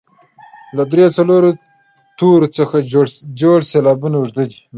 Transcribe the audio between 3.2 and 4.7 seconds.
جوړ سېلابونه اوږده وي.